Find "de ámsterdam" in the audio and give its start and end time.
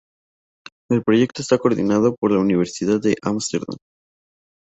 2.99-3.77